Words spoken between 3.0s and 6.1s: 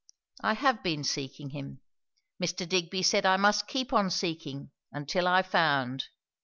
said I must keep on seeking, until I found.